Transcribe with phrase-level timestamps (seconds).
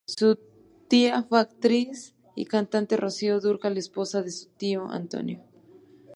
[0.07, 0.35] Su
[0.87, 5.43] tía fue la actriz y cantante Rocío Dúrcal, esposa de su tío Antonio.